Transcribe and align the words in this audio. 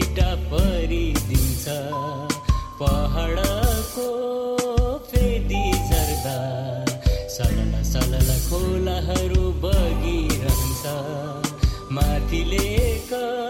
सिटा 0.00 0.28
परिदिन्छ। 0.50 1.64
पहाडको 2.80 4.06
फेदी 5.08 5.64
झर्दा 5.72 6.36
सलल 7.34 7.74
सलल 7.90 8.30
खोलाहरू 8.46 9.44
बगिरहन्छ। 9.64 10.94
माथिले 11.98 12.70
क 13.12 13.49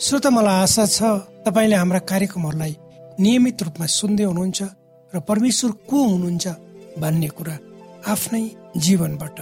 श्रोत 0.00 0.26
मलाई 0.30 0.62
आशा 0.62 0.84
छ 0.86 0.98
तपाईँले 1.44 1.76
हाम्रा 1.76 1.98
कार्यक्रमहरूलाई 2.06 2.72
नियमित 3.18 3.62
रूपमा 3.66 3.86
सुन्दै 3.90 4.24
हुनुहुन्छ 4.30 4.60
र 5.12 5.20
परमेश्वर 5.26 5.70
को 5.90 5.98
हुनुहुन्छ 6.04 6.46
भन्ने 7.02 7.28
कुरा 7.34 7.54
आफ्नै 8.06 8.42
जीवनबाट 8.78 9.38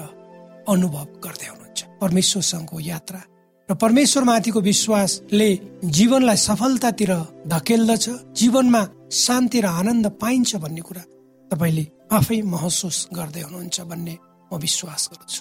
अनुभव 0.64 1.06
गर्दै 1.20 1.48
हुनुहुन्छ। 1.52 1.80
परमेश्वरसँगको 2.00 2.76
यात्रा 2.82 3.20
र 3.68 3.74
परमेश्वर 3.76 4.22
माथिको 4.24 4.60
विश्वासले 4.70 5.50
जीवनलाई 5.92 6.38
सफलतातिर 6.48 7.12
धकेल्दछ 7.52 8.06
जीवनमा 8.40 8.82
शान्ति 9.22 9.60
र 9.60 9.66
आनन्द 9.76 10.06
पाइन्छ 10.16 10.56
भन्ने 10.56 10.82
कुरा 10.88 11.04
तपाईँले 11.50 11.84
आफै 12.16 12.40
महसुस 12.54 12.98
गर्दै 13.12 13.42
हुनुहुन्छ 13.46 13.76
भन्ने 13.92 14.14
म 14.50 14.56
विश्वास 14.56 15.02
गर्छु 15.12 15.40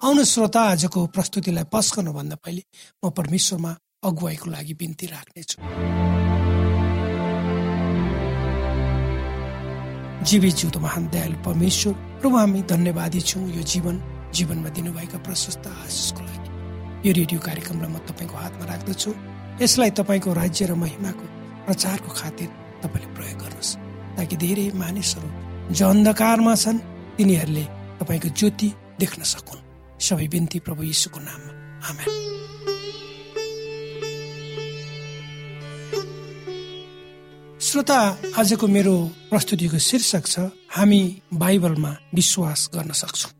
आउनु 0.00 0.22
श्रोता 0.32 0.60
आजको 0.72 1.00
प्रस्तुतिलाई 1.16 1.64
पस 1.72 1.86
गर्नुभन्दा 1.96 2.36
पहिले 2.44 2.62
म 3.02 3.10
परमेश्वरमा 3.20 3.72
अगुवाईको 4.02 4.50
लागि 4.50 4.74
बिन्ती 4.80 5.06
राख्नेछु। 5.06 5.56
जीवी 10.24 10.50
जिउँदो 10.50 10.80
महान 10.80 11.04
दयालु 11.12 11.36
परमेश्वर 11.44 11.92
प्रभु 12.20 12.36
हामी 12.36 12.62
धन्यवादी 12.64 13.20
छौँ 13.20 13.44
यो 13.56 13.62
जीवन 13.62 13.96
जीवनमा 14.32 14.68
दिनुभएका 14.72 15.18
प्रशस्त 15.20 15.66
आशिषको 15.84 16.20
लागि। 16.24 16.48
यो 17.04 17.12
रेडियो 17.12 17.40
कार्यक्रमलाई 17.44 17.90
म 17.92 17.98
तपाईँको 18.08 18.36
हातमा 18.40 18.64
राख्दछु। 18.72 19.10
यसलाई 19.60 19.90
तपाईँको 20.00 20.32
राज्य 20.32 20.64
र 20.64 20.72
महिमाको 20.80 21.24
प्रचारको 21.68 22.08
खातिर 22.08 22.48
तपाईँले 22.80 23.08
प्रयोग 23.16 23.36
गर्नुहोस् 23.36 23.76
ताकि 24.16 24.36
धेरै 24.40 24.66
मानिसहरू 24.80 25.28
जो 25.76 25.84
अन्धकारमा 25.92 26.54
छन् 26.56 26.84
तिनीहरूले 27.20 27.64
तपाईँको 28.00 28.28
ज्योति 28.32 28.68
देख्न 28.96 29.20
सकुन्। 29.28 29.60
सबै 30.00 30.26
बिन्ती 30.32 30.58
प्रभु 30.64 30.82
यीशुको 30.88 31.20
नाममा। 31.20 31.52
आमेन। 31.84 32.08
श्रोता 37.70 37.98
आजको 38.38 38.66
मेरो 38.66 38.92
प्रस्तुतिको 39.30 39.78
शीर्षक 39.78 40.24
छ 40.26 40.40
हामी 40.76 41.00
बाइबलमा 41.32 41.90
विश्वास 42.14 42.60
गर्न 42.74 42.92
सक्छौँ। 42.92 43.30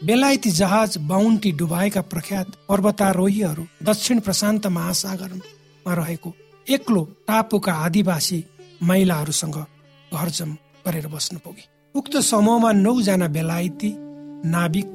बेलायती 0.00 0.50
जहाज 0.50 0.96
बााउन्टी 1.10 1.50
डुबाएका 1.60 2.00
प्रख्यात 2.12 2.54
पर्वतारोहीहरू 2.68 3.64
दक्षिण 3.82 4.20
प्रशान्त 4.26 4.66
महासागरमा 4.76 5.94
रहेको 5.94 6.32
एक्लो 6.66 7.02
टापुका 7.28 7.72
आदिवासी 7.86 8.38
महिलाहरूसँग 8.82 9.58
घरजम 10.12 10.54
गरेर 10.86 11.06
बस्नु 11.06 11.38
पुगे। 11.44 11.64
उक्त 11.94 12.16
समूहमा 12.24 12.70
नौजना 12.78 13.28
बेलायती 13.36 13.90
नाविक 14.48 14.88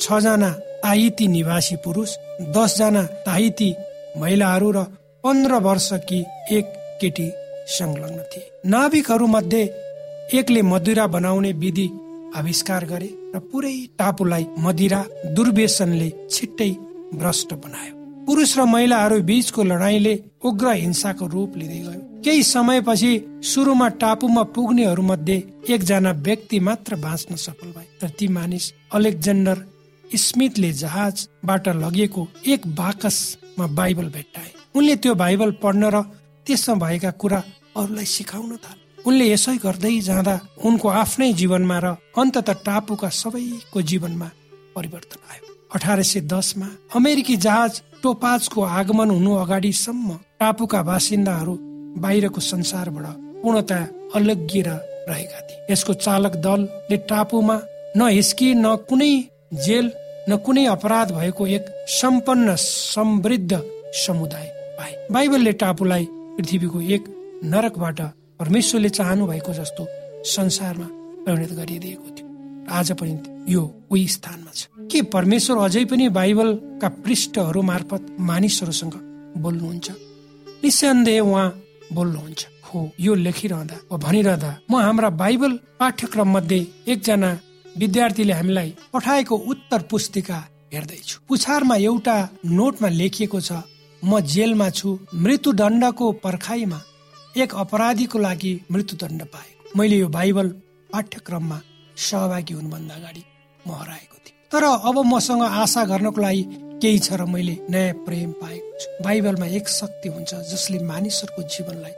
छजना 0.00 0.50
ताहिती 0.84 1.26
निवासी 1.28 1.76
पुरुष 1.84 2.16
दसजना 2.56 3.02
ताहिती 3.28 3.68
महिलाहरू 4.16 4.70
र 4.70 4.84
पन्ध्र 5.24 5.60
वर्ष 5.68 5.90
कि 6.08 6.24
एक 6.52 6.72
केटी 7.04 7.30
संलग्न 7.70 8.22
थिए। 8.32 8.50
नाविकहरू 8.66 9.26
मध्ये 9.26 9.62
एकले 10.34 10.62
मदिरा 10.64 11.06
बनाउने 11.06 11.52
विधि 11.62 11.88
आविष्कार 12.36 12.84
गरे 12.84 13.10
र 13.34 13.38
पुरै 13.52 13.76
टापुलाई 13.98 14.46
मदिरा 14.58 15.00
दुर्व्यसनले 15.36 16.08
छिट्टै 16.30 16.70
भ्रष्ट 17.14 17.52
बनायो। 17.54 17.94
पुरुष 18.26 18.56
र 18.58 18.64
महिलाहरू 18.64 19.20
बीचको 19.22 19.62
लडाईँले 19.62 20.14
उग्र 20.44 20.72
हिंसाको 20.74 21.26
रूप 21.26 21.56
लिँदै 21.56 21.80
गयो। 21.80 22.00
केही 22.24 22.42
समयपछि 22.44 23.12
सुरुमा 23.44 23.88
टापुमा 24.00 24.42
पुग्नेहरू 24.54 25.02
मध्ये 25.02 25.36
एकजना 25.68 26.12
व्यक्ति 26.26 26.60
मात्र 26.60 26.96
बाँच्न 26.96 27.36
सफल 27.36 27.68
भए 27.76 27.86
तर 28.00 28.10
ती 28.18 28.28
मानिस 28.28 28.72
अलेक्जेन्डर 28.94 29.58
स्मिथले 30.18 30.72
जहाजबाट 30.72 31.68
लगिएको 31.76 32.26
एक 32.46 32.66
बाकसमा 32.74 33.66
बाइबल 33.78 34.08
भेट्टाए। 34.08 34.50
उनले 34.74 34.96
त्यो 34.96 35.14
बाइबल 35.14 35.50
पढ्न 35.62 35.90
र 35.94 36.02
त्यसमा 36.46 36.74
भएका 36.82 37.10
कुरा 37.20 37.40
अरूलाई 37.76 38.04
सिकाउन 38.06 38.56
थाले। 38.64 38.82
उनले 39.06 39.24
यसै 39.32 39.56
गर्दै 39.64 39.98
जाँदा 40.00 40.34
उनको 40.64 40.88
आफ्नै 41.02 41.32
जीवनमा 41.40 41.78
र 41.84 41.86
अन्तत 42.16 42.48
टापुका 42.66 43.08
सबैको 43.20 43.78
जीवनमा 43.90 44.28
परिवर्तन 44.76 45.20
आयो। 45.30 45.44
अठार 45.74 46.02
सय 46.02 46.20
दसमा 46.32 46.68
अमेरिकी 46.96 47.36
जहाज 47.36 47.72
टोपाजको 48.02 48.60
आगमन 48.78 49.10
हुनु 49.10 49.32
अगाडिसम्म 49.34 50.08
टापुका 50.40 50.80
बासिन्दाहरू 50.82 51.54
बाहिरको 52.02 52.40
संसारबाट 52.42 53.06
पूर्णतया 53.42 53.82
अलग्गिएर 54.16 54.68
रहेका 55.08 55.40
थिए। 55.40 55.58
यसको 55.70 55.92
चालक 55.96 56.34
दलले 56.44 56.96
टापुमा 57.10 57.56
न 57.96 58.08
हिस्की 58.08 58.48
न 58.54 58.76
कुनै 58.88 59.12
जेल 59.64 59.86
न 60.28 60.36
कुनै 60.44 60.64
अपराध 60.66 61.12
भएको 61.12 61.46
एक 61.56 61.64
सम्पन्न 61.90 62.54
समृद्ध 62.58 63.52
समुदाय 64.04 64.46
पाए। 64.78 64.92
बाइबलले 65.12 65.52
टापुलाई 65.62 66.04
पृथ्वीको 66.36 66.80
एक 66.94 67.02
नरकबाट 67.44 68.00
परमेश्वरले 68.40 68.88
चाहनु 68.88 69.26
भएको 69.26 69.52
जस्तो 69.54 69.82
संसारमा 70.26 70.88
परिणत 71.24 71.52
गरिदिएको 71.52 72.08
थियो। 72.16 72.26
आज 72.70 72.92
पनि 72.98 73.12
यो 73.52 73.62
उही 73.90 74.06
स्थानमा 74.08 74.50
छ। 74.54 74.66
के 74.90 75.02
परमेश्वर 75.14 75.58
अझै 75.58 75.84
पनि 75.84 76.08
बाइबलका 76.08 76.88
पृष्ठहरू 77.04 77.62
मार्फत 77.62 78.16
मानिसहरूसँग 78.20 78.94
बोल्नुहुन्छ? 79.38 79.90
निसन्देह 80.64 81.20
उहाँ 81.22 81.48
बोल्नुहुन्छ। 81.92 82.46
हो 82.64 82.90
यो 83.00 83.14
लेखिरहँदा 83.14 83.76
वा 83.90 83.96
भनिरहँदा 83.98 84.50
म 84.70 84.80
हाम्रा 84.82 85.10
बाइबल 85.22 85.52
पाठ्यक्रम 85.80 86.28
मध्ये 86.34 86.60
एकजना 86.88 87.30
विद्यार्थीले 87.78 88.32
हामीलाई 88.32 88.74
पठाएको 88.92 89.34
उत्तर 89.52 89.80
पुस्तिका 89.90 90.38
हेर्दैछु। 90.74 91.20
पुछारमा 91.28 91.76
एउटा 91.76 92.16
नोटमा 92.46 92.88
लेखिएको 92.88 93.40
छ 93.40 93.52
म 94.04 94.20
जेलमा 94.32 94.68
छु 94.70 94.88
मृत्युदण्डको 95.24 96.06
पर्खाइमा 96.24 96.80
एक 97.42 97.54
अपराधीको 97.54 98.18
लागि 98.18 98.52
मृत्युदण्ड 98.72 99.22
पाएको। 99.34 99.78
मैले 99.78 99.96
यो 99.96 100.08
बाइबल 100.08 100.48
पाठ्यक्रममा 100.92 101.58
सहभागी 102.08 102.54
हुनुभन्दा 102.54 102.94
अगाडि 102.94 103.22
म 103.64 103.70
हराएको 103.80 104.16
थिएँ। 104.24 104.36
तर 104.52 104.64
अब 104.88 104.96
मसँग 105.12 105.42
आशा 105.42 105.84
गर्नको 105.92 106.20
लागि 106.20 106.42
केही 106.82 106.98
छ 106.98 107.12
र 107.16 107.24
मैले 107.24 107.56
नयाँ 107.70 107.94
प्रेम 108.04 108.30
पाएको 108.42 108.78
छु। 108.80 109.04
बाइबलमा 109.04 109.46
एक 109.56 109.68
शक्ति 109.70 110.08
हुन्छ 110.08 110.32
जसले 110.52 110.78
मानिसहरूको 110.84 111.42
जीवनलाई 111.48 111.94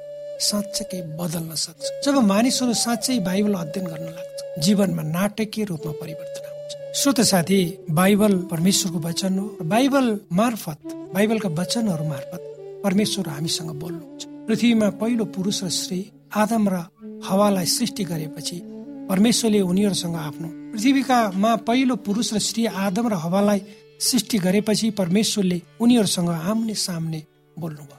साँच्चै 0.47 1.01
बदल्न 1.19 1.55
सक्छ। 1.59 1.85
जब 2.07 2.15
मानिसहरू 2.23 2.75
साँच्चै 2.87 3.19
बाइबल 3.27 3.55
अध्ययन 3.65 3.87
गर्न 3.87 4.09
लाग्छ 4.15 4.65
जीवनमा 4.65 5.03
नाटकीय 5.11 5.65
रूपमा 5.65 5.93
परिवर्तन 6.01 6.46
श्रोत 6.97 7.21
साथी 7.21 7.57
बाइबल 7.93 8.35
परमेश्वरको 8.51 8.99
वचन 8.99 9.39
हो 9.39 9.65
बाइबल 9.69 10.07
मार्फत 10.33 10.79
बाइबलका 11.15 11.49
वचनहरू 11.59 12.05
मार्फत 12.09 12.43
परमेश्वर 12.85 13.29
हामीसँग 13.29 13.71
बोल्नुहुन्छ। 13.81 14.25
पृथ्वीमा 14.49 14.89
पहिलो 15.01 15.25
पुरुष 15.37 15.63
र 15.65 15.69
स्त्री 15.71 16.01
आदम 16.35 16.69
र 16.69 16.81
हवालाई 17.29 17.67
सृष्टि 17.67 18.05
गरेपछि 18.05 18.57
परमेश्वरले 19.11 19.61
उनीहरूसँग 19.61 20.17
आफ्नो 20.17 20.49
पृथ्वीकामा 20.73 21.55
पहिलो 21.69 21.97
पुरुष 22.01 22.33
र 22.35 22.39
स्त्री 22.49 22.67
आदम 22.87 23.09
र 23.09 23.21
हवालाई 23.25 23.61
सृष्टि 24.01 24.39
गरेपछि 24.39 24.91
परमेश्वरले 24.97 25.63
उनीहरूसँग 25.81 26.29
आम्ने 26.31 26.75
सामने 26.81 27.23
बोल्नुभयो। 27.57 27.99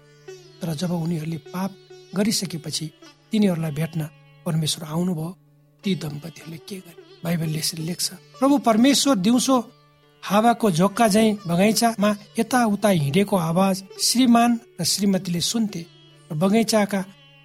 तर 0.62 0.74
जब 0.74 0.92
उनीहरूले 0.92 1.38
पाप 1.54 1.72
गरिसकेपछि 2.18 2.92
तिनीहरूलाई 3.32 3.72
भेट्न 3.80 4.10
परमेश्वर 4.46 4.88
आउनुभयो 4.90 5.36
ती 5.84 5.96
दम्पतिहरूले 5.96 6.60
के 6.70 6.78
गरे? 6.78 7.06
बाइबलले 7.24 7.60
यसरी 7.60 7.84
लेख्छ। 7.84 8.08
प्रभु 8.40 8.58
परमेश्वर 8.68 9.16
दिउँसो 9.18 9.58
हावाको 10.24 10.72
झोक्का 10.72 11.08
झै 11.08 11.32
बगैँचामा 11.48 12.10
यताउता 12.40 12.90
हिँडेको 12.90 13.36
आवाज 13.38 13.84
श्रीमान 14.02 14.60
र 14.80 14.84
श्रीमतीले 14.84 15.42
सुन्थे 15.42 15.82
र 16.32 16.36
बगैँचाका 16.36 17.00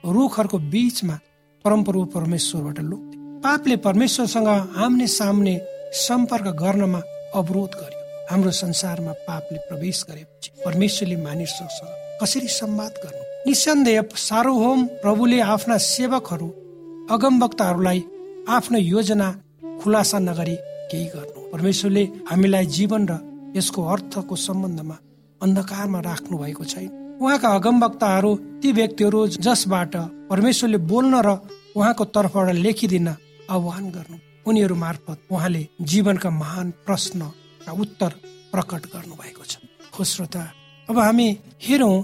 रुखहरूको 0.05 0.59
बीचमा 0.73 1.19
परमप्रभु 1.65 2.05
परमेश्वरबाट 2.15 2.79
लुक्थे। 2.81 3.17
पापले 3.41 3.77
परमेश्वरसँग 3.77 4.49
आम्ने 4.77 5.07
सामने 5.09 5.55
सम्पर्क 5.97 6.47
गर्नमा 6.63 7.01
अवरोध 7.35 7.73
गर्यो। 7.81 8.01
हाम्रो 8.31 8.51
संसारमा 8.53 9.13
पापले 9.29 9.59
प्रवेश 9.69 10.05
गरेपछि 10.09 10.51
परमेश्वरले 10.65 11.17
मानिसहरूसँग 11.17 11.91
कसरी 12.23 12.49
संवाद 12.51 12.93
गर्नु? 13.05 13.23
निसन्देह 13.47 14.03
सार्वभौम 14.19 14.87
प्रभुले 15.03 15.41
आफ्ना 15.53 15.77
सेवकहरू 15.87 16.49
अगमवक्ताहरूलाई 17.15 18.05
आफ्नो 18.49 18.79
योजना 18.79 19.29
खुलासा 19.83 20.19
नगरी 20.19 20.57
केही 20.91 21.07
गर्नु। 21.15 21.41
परमेश्वरले 21.53 22.03
हामीलाई 22.31 22.67
जीवन 22.77 23.03
र 23.11 23.13
यसको 23.57 23.81
अर्थको 23.93 24.35
सम्बन्धमा 24.47 24.97
अन्धकारमा 25.41 26.01
राख्नु 26.01 26.35
भएको 26.39 26.65
छैन। 26.65 26.91
उहाँका 27.23 27.49
अगमवक्ताहरू 27.59 28.31
ती 28.63 28.69
व्यक्तिहरू 28.73 29.21
जसबाट 29.47 29.95
परमेश्वरले 30.31 30.79
बोल्न 30.91 31.15
र 31.27 31.29
उहाँको 31.77 32.05
तर्फबाट 32.15 32.49
लेखिदिन 32.65 33.09
आह्वान 33.51 33.85
गर्नु। 33.97 34.17
उनीहरू 34.49 34.75
मार्फत 34.75 35.19
उहाँले 35.31 35.63
जीवनका 35.81 36.31
महान 36.33 36.71
प्रश्न 36.87 37.21
र 37.67 37.71
उत्तर 37.75 38.11
प्रकट 38.53 38.83
गर्नु 38.95 39.15
भएको 39.15 39.45
छ 39.45 39.53
हो 39.95 40.05
श्रोता 40.05 40.43
अब 40.89 40.99
हामी 40.99 41.29
हेरौँ 41.63 41.95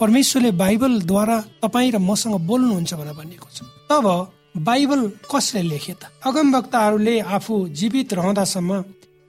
परमेश्वरले 0.00 0.50
बाइबलद्वारा 0.62 1.38
तपाईँ 1.62 1.90
र 1.92 1.98
मसँग 2.00 2.34
बोल्नुहुन्छ 2.48 2.94
भनेर 2.94 3.14
भनिएको 3.14 3.48
छ। 3.52 3.58
तब 3.90 4.06
बाइबल 4.54 5.00
कसले 5.32 5.62
लेखे 5.62 5.92
त? 5.92 6.04
अगमवक्ताहरूले 6.28 7.18
आफू 7.20 7.54
जीवित 7.72 8.12
रहँदासम्म 8.14 8.70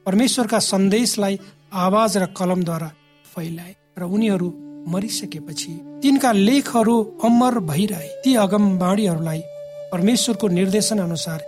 परमेश्वरका 0.06 0.60
सन्देशलाई 0.60 1.40
आवाज 1.72 2.18
र 2.18 2.26
कलमद्वारा 2.36 2.90
फैलाए 3.26 3.74
र 4.00 4.04
उनीहरू 4.04 4.48
मरिसकेपछि 4.92 5.72
तिनका 6.04 6.32
लेखहरू 6.32 6.96
अमर 7.24 7.60
भइरहे। 7.72 8.08
ती 8.24 8.36
अगमबाडीहरूलाई 8.36 9.42
परमेश्वरको 9.94 10.48
निर्देशन 10.60 11.00
अनुसार 11.00 11.40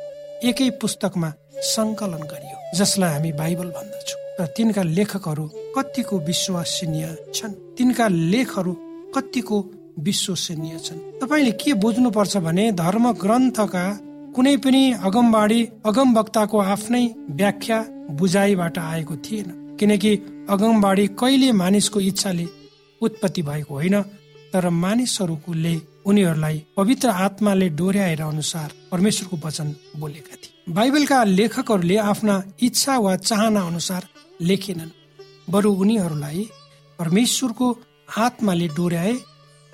एकै 0.48 0.70
पुस्तकमा 0.82 1.30
सङ्कलन 1.76 2.24
गरियो 2.32 2.58
जसलाई 2.80 3.12
हामी 3.12 3.32
बाइबल 3.42 3.70
भन्दछौँ। 3.76 4.20
र 4.40 4.46
तिनका 4.56 4.84
लेखकहरू 4.98 5.46
कतिको 5.76 6.16
विश्वसनीय 6.20 7.06
छन्? 7.36 7.54
तिनका 7.76 8.06
लेखहरू 8.08 8.74
कतिको 9.16 9.58
विश्वसनीय 10.00 10.80
छन्। 10.80 11.00
तपाईँले 11.20 11.52
के 11.52 11.74
बुझ्नुपर्छ 11.74 12.38
भने 12.38 12.72
धर्म 12.72 13.12
ग्रन्थका 13.12 13.86
कुनै 14.36 14.58
पनि 14.58 14.92
अगमबाडी 15.04 15.62
अगम 15.86 16.18
वक्ताको 16.18 16.58
आफ्नै 16.58 17.06
व्याख्या 17.30 17.80
बुझाइबाट 18.12 18.78
आएको 18.78 19.16
थिएन। 19.16 19.78
किनकि 19.80 20.12
अगमबाडी 20.50 21.08
कहिले 21.08 21.52
मानिसको 21.52 22.00
इच्छाले 22.00 22.48
उत्पत्ति 23.02 23.42
भएको 23.42 23.74
होइन 23.74 24.02
तर 24.54 24.70
मानिसहरूले 24.70 25.76
उनीहरूलाई 26.06 26.64
पवित्र 26.78 27.10
आत्माले 27.10 27.70
डोर्याएर 27.70 28.22
अनुसार 28.22 28.72
परमेश्वरको 28.92 29.48
वचन 29.48 29.76
बोलेका 30.00 30.36
थिए। 30.36 30.74
बाइबलका 30.74 31.24
लेखकहरूले 31.24 31.98
आफ्ना 31.98 32.44
इच्छा 32.62 32.98
वा 32.98 33.16
चाहना 33.16 33.62
अनुसार 33.62 34.08
लेखेनन्। 34.42 34.90
बरु 35.50 35.72
उनीहरूलाई 35.74 36.50
परमेश्वरको 37.00 37.68
आत्माले 38.18 38.68
डोर्याए 38.68 39.14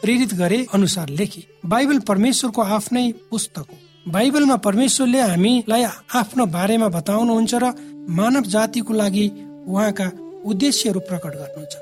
प्रेरित 0.02 0.34
गरे 0.34 0.66
अनुसार 0.74 1.10
लेखे। 1.10 1.42
बाइबल 1.66 2.00
परमेश्वरको 2.00 2.62
आफ्नै 2.62 3.12
पुस्तक 3.30 3.66
हो। 3.72 3.78
बाइबलमा 4.08 4.56
परमेश्वरले 4.56 5.20
हामीलाई 5.22 5.84
आफ्नो 6.16 6.46
बारेमा 6.46 6.88
बताउनुहुन्छ 6.90 7.54
र 7.54 7.74
मानव 8.10 8.44
जातिको 8.44 8.94
लागि 8.94 9.26
उहाँका 9.68 10.08
उद्देश्यहरू 10.46 11.00
प्रकट 11.00 11.34
गर्नुहुन्छ। 11.36 11.74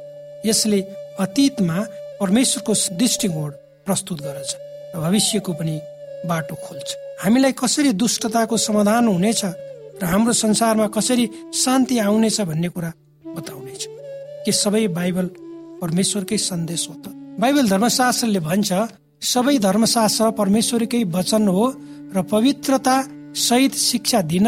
यसले 0.46 0.80
अतीतमा 1.20 1.78
परमेश्वरको 2.20 2.74
दृष्टिकोण 2.98 3.52
प्रस्तुत 3.86 4.22
गर्छ 4.22 4.52
र 4.96 5.00
भविष्यको 5.00 5.54
पनि 5.54 5.76
बाटो 6.28 6.56
खोल्छ। 6.56 6.90
हामीलाई 7.24 7.52
कसरी 7.52 7.92
दुष्टताको 7.94 8.58
समाधान 8.58 9.08
हुनेछ 9.08 9.42
र 9.46 10.04
हाम्रो 10.04 10.34
संसारमा 10.34 10.88
कसरी 10.88 11.30
शान्ति 11.54 12.00
आउनेछ 12.00 12.42
भन्ने 12.42 12.70
कुरा 12.70 12.92
बताउनेछ। 13.36 13.88
के 14.46 14.52
सबै 14.52 14.88
बाइबल 14.88 15.26
परमेश्वरकै 15.82 16.38
सन्देश 16.38 16.88
हो 16.90 16.96
त? 16.96 17.19
बाइबल 17.40 17.68
धर्मशास्त्रले 17.70 18.40
भन्छ 18.44 18.70
सबै 19.24 19.58
धर्मशास्त्र 19.64 20.30
परमेश्वरकै 20.40 21.04
वचन 21.14 21.48
हो 21.48 21.66
र 22.16 22.22
पवित्रता 22.32 22.96
सहित 23.40 23.76
शिक्षा 23.80 24.20
दिन 24.32 24.48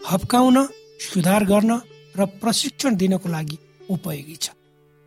हप्काउन 0.00 0.56
सुधार 1.00 1.44
गर्न 1.50 1.70
र 2.18 2.26
प्रशिक्षण 2.42 2.96
दिनको 3.00 3.28
लागि 3.28 3.56
उपयोगी 3.88 4.36
छ। 4.36 4.46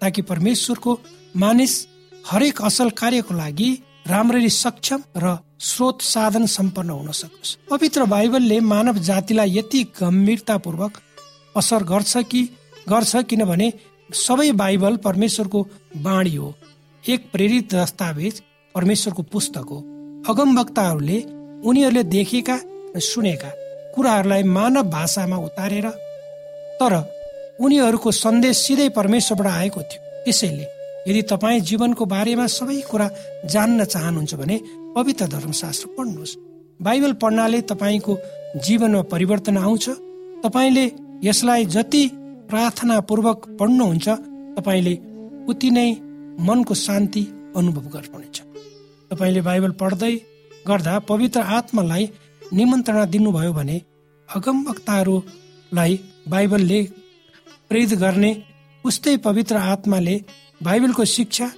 ताकि 0.02 0.22
परमेश्वरको 0.32 0.92
मानिस 1.36 1.74
हरेक 2.26 2.62
असल 2.62 2.90
कार्यको 3.02 3.34
लागि 3.36 3.70
राम्ररी 4.08 4.50
सक्षम 4.56 5.02
र 5.18 5.36
स्रोत 5.62 6.02
साधन 6.04 6.46
सम्पन्न 6.56 6.90
हुन 6.92 7.12
सकोस् 7.22 7.56
पवित्र 7.70 8.06
बाइबलले 8.16 8.60
मानव 8.72 8.98
जातिलाई 9.10 9.58
यति 9.58 9.84
गम्भीरतापूर्वक 10.02 10.98
असर 11.56 11.84
गर्छ 11.94 12.18
कि 12.32 12.42
गर्छ 12.90 13.24
किनभने 13.30 13.72
सबै 14.18 14.52
बाइबल 14.64 14.96
परमेश्वरको 15.06 15.60
बाणी 16.02 16.36
हो। 16.36 16.54
एक 17.04 17.22
प्रेरित 17.32 17.74
दस्तावेज 17.74 18.42
परमेश्वरको 18.76 19.24
पुस्तक 19.24 19.66
हो। 19.70 19.78
अगमवक्ताहरूले 20.30 21.18
उनीहरूले 21.66 22.04
देखेका 22.06 22.58
र 22.96 23.00
सुनेका 23.02 23.50
कुराहरूलाई 23.96 24.44
मानव 24.46 24.90
भाषामा 24.90 25.38
उतारेर 25.38 25.88
तर 26.78 26.94
उनीहरूको 27.60 28.12
सन्देश 28.14 28.58
सिधै 28.58 28.88
परमेश्वरबाट 28.90 29.48
आएको 29.48 29.82
थियो। 29.82 30.02
त्यसैले 30.26 30.66
यदि 31.08 31.22
तपाईँ 31.22 31.60
जीवनको 31.62 32.06
बारेमा 32.06 32.46
सबै 32.48 32.80
कुरा 32.82 33.10
जान्न 33.50 33.86
चाहनुहुन्छ 33.86 34.34
भने 34.36 34.60
पवित्र 34.96 35.28
धर्मशास्त्र 35.28 35.88
पढ्नुहोस्। 35.98 36.38
बाइबल 36.82 37.14
पढ्नाले 37.14 37.62
तपाईँको 37.62 38.18
जीवनमा 38.62 39.02
परिवर्तन 39.10 39.58
आउँछ। 39.58 39.90
तपाईँले 40.46 40.86
यसलाई 41.24 41.66
जति 41.66 42.04
प्रार्थनापूर्वक 42.50 43.50
पढ्नुहुन्छ 43.60 44.08
तपाईँले 44.58 44.96
उति 45.50 45.70
नै 45.72 45.90
मनको 46.40 46.74
शान्ति 46.74 47.24
अनुभव 47.56 47.86
गर्नुहुनेछ 47.96 48.42
तपाईँले 49.12 49.42
बाइबल 49.42 49.72
पढ्दै 49.72 50.14
गर्दा 50.68 51.00
पवित्र 51.00 51.40
आत्मालाई 51.58 52.10
निमन्त्रणा 52.54 53.06
दिनुभयो 53.06 53.54
भने 53.54 53.82
अगमवक्ताहरूलाई 54.30 56.00
बाइबलले 56.30 56.82
प्रेरित 57.70 57.94
गर्ने 58.00 58.32
उस्तै 58.86 59.16
पवित्र 59.18 59.56
आत्माले 59.56 60.16
बाइबलको 60.64 61.06
शिक्षा 61.06 61.52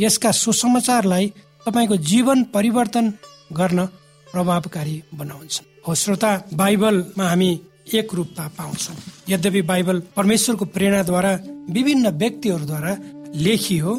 यसका 0.00 0.30
सुसमाचारलाई 0.30 1.32
तपाईँको 1.66 1.96
जीवन 2.10 2.42
परिवर्तन 2.54 3.12
गर्न 3.52 3.86
प्रभावकारी 4.26 5.02
बनाउँछ 5.14 5.62
हो 5.88 5.94
श्रोता 5.94 6.30
बाइबलमा 6.54 7.28
हामी 7.28 7.50
एक 7.94 8.14
रूपता 8.14 8.48
पाउँछौँ। 8.58 8.96
यद्यपि 9.28 9.62
बाइबल 9.62 10.00
परमेश्वरको 10.16 10.64
प्रेरणाद्वारा 10.64 11.32
विभिन्न 11.70 12.08
व्यक्तिहरूद्वारा 12.08 12.92
लेखियो 13.34 13.94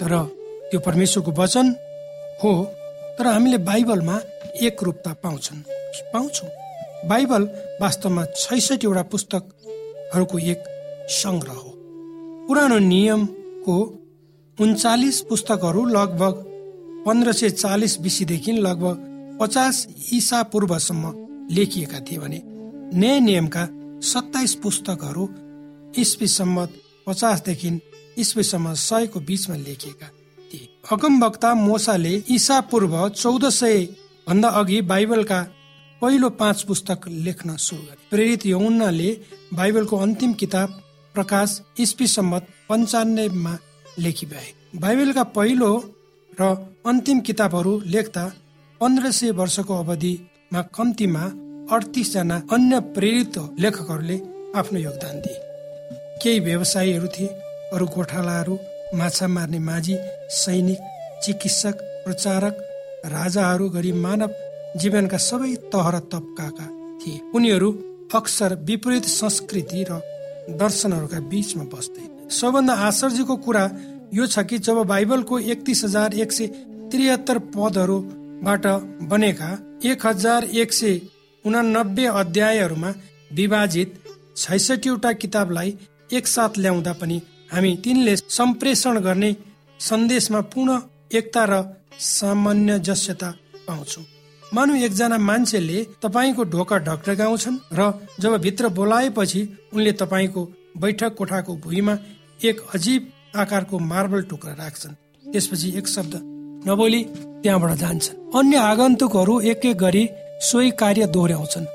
तर 0.00 0.12
त्यो 0.70 0.80
परमेश्वरको 0.80 1.32
वचन 1.32 1.74
हो 2.44 2.52
तर 3.18 3.26
हामीले 3.26 3.58
बाइबलमा 3.58 4.20
एक 4.62 4.82
रूपता 4.82 5.12
पाउँछन्। 5.12 5.62
पाउँछौँ। 6.12 6.48
बाइबल 7.08 7.42
वास्तवमा 7.80 8.24
छैसठीवटा 8.24 9.02
पुस्तकहरूको 9.02 10.38
एक 10.38 10.62
सङ्ग्रह 11.10 11.52
हो। 11.52 11.72
पुरानो 12.48 12.78
नियमको 12.78 13.76
उन्चालिस 14.58 15.20
पुस्तकहरू 15.20 15.84
लगभग 15.86 16.44
पन्ध्र 17.06 17.32
सय 17.32 17.50
चालिस 17.50 18.00
बिसीदेखि 18.00 18.52
लगभग 18.52 18.96
पचास 19.40 19.86
इसा 20.12 20.42
पूर्वसम्म 20.42 21.12
लेखिएका 21.50 22.00
थिए 22.00 22.18
भने 22.18 22.42
नयाँ 23.00 23.20
नियमका 23.20 23.68
सत्ताइस 24.02 24.54
पुस्तकहरू 24.54 25.28
इस्वी 26.00 26.26
सम्मत 26.26 26.72
पचासदेखि 27.06 27.70
इस्वीसम्म 28.18 28.72
सयको 28.80 29.20
बिचमा 29.20 29.56
लेखिएका 29.58 30.08
थिए। 30.50 30.66
वक्ता 31.22 31.54
मोसाले 31.54 32.14
ईसा 32.30 32.60
पूर्व 32.70 33.08
चौध 33.10 33.48
सय 33.50 33.84
भन्दा 34.28 34.48
अघि 34.60 34.80
बाइबलका 34.82 35.40
पहिलो 36.02 36.28
पाँच 36.30 36.62
पुस्तक 36.62 37.08
लेख्न 37.08 37.56
सुरु 37.58 37.82
गरे। 37.82 37.96
प्रेरित 38.10 38.46
यौनाले 38.46 39.10
बाइबलको 39.54 39.96
अन्तिम 39.96 40.32
किताब 40.32 40.80
प्रकाश 41.14 41.60
इस्पी 41.78 42.06
सम्मत 42.06 42.46
पञ्चानब्बेमा 42.68 43.56
लेखी 43.98 44.26
भए 44.26 44.48
बाइबलका 44.76 45.24
पहिलो 45.36 45.72
र 46.32 46.54
अन्तिम 46.86 47.20
किताबहरू 47.20 47.72
लेख्दा 47.86 48.24
पन्ध्र 48.80 49.10
सय 49.10 49.30
वर्षको 49.32 49.78
अवधिमा 49.78 50.62
कम्तीमा 50.76 51.24
अडतिसजना 51.74 52.36
अन्य 52.52 52.80
प्रेरित 52.94 53.38
लेखकहरूले 53.60 54.16
आफ्नो 54.56 54.78
योगदान 54.78 55.20
दिए। 55.20 55.38
केही 56.22 56.38
व्यवसायीहरू 56.40 57.08
थिए। 57.08 57.28
अरू 57.74 57.86
गोठालाहरू 57.86 58.58
माछा 58.94 59.26
मार्ने 59.28 59.58
माझी 59.60 59.96
सैनिक 60.34 60.80
चिकित्सक 61.22 61.76
प्रचारक 62.04 62.54
राजाहरू 63.06 63.68
गरी 63.68 63.92
मानव 64.04 64.30
जीवनका 64.76 65.18
सबै 65.20 65.54
तह 65.72 65.86
र 65.90 65.98
तबकाका 66.12 66.66
थिए। 67.00 67.20
उनीहरू 67.34 67.70
अक्सर 68.14 68.54
विपरीत 68.68 69.04
संस्कृति 69.10 69.84
र 69.90 70.00
दर्शनहरूका 70.60 71.20
बीचमा 71.30 71.64
बस्थे। 71.72 72.02
सबभन्दा 72.30 72.74
आश्चर्यको 72.86 73.36
कुरा 73.38 73.64
यो 74.14 74.26
छ 74.26 74.38
कि 74.48 74.58
जब 74.60 74.82
बाइबलको 74.84 75.38
एकतिस 75.52 75.84
हजार 75.84 76.14
एक 76.16 76.32
सय 76.32 76.46
त्रिहत्तर 76.90 77.38
पदहरूबाट 77.54 78.66
बनेका 79.10 79.50
एक 79.84 80.06
हजार 80.06 80.44
एक 80.62 80.72
सय 80.72 81.00
उनानब्बे 81.44 82.04
अध्यायहरूमा 82.14 82.90
विभाजित 83.32 83.94
छैसठीवटा 84.36 85.12
किताबलाई 85.14 85.70
एकसाथ 86.12 86.58
ल्याउँदा 86.58 86.92
पनि 86.92 87.20
हामी 87.52 87.72
तिनले 87.84 88.14
सम्प्रेषण 88.16 88.98
गर्ने 89.00 89.30
सन्देशमा 89.80 90.40
पूर्ण 90.52 90.78
एकता 91.12 91.44
र 91.44 91.62
सामान्यजस्यता 91.98 93.30
पाउँछौ। 93.68 94.02
मानु 94.42 94.74
एकजना 94.76 95.18
मान्छेले 95.18 95.78
तपाईँको 96.02 96.44
ढोका 96.44 96.76
ढकढकाउँछन् 96.78 97.58
र 97.72 97.92
जब 98.20 98.36
भित्र 98.36 98.68
बोलाएपछि 98.68 99.40
उनले 99.74 99.92
तपाईँको 99.92 100.42
बैठक 100.76 101.14
कोठाको 101.14 101.56
भुइँमा 101.56 101.94
एक 102.40 102.60
अजीब 102.74 103.10
आकारको 103.36 103.78
मार्बल 103.78 104.22
टुक्रा 104.22 104.52
राख्छन्। 104.52 104.94
त्यसपछि 105.32 105.68
एक 105.78 105.86
शब्द 105.88 106.14
नबोली 106.68 107.02
त्यहाँबाट 107.42 107.72
जान्छन्। 107.78 108.16
अन्य 108.38 108.56
आगन्तुकहरू 108.56 109.40
एक 109.40 109.66
एक 109.66 109.76
गरी 109.76 110.08
सोही 110.42 110.70
कार्य 110.80 111.06
दोहोऱ्याउँछन्। 111.06 111.66